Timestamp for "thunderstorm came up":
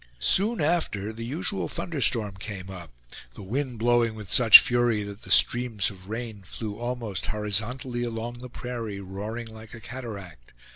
1.67-2.91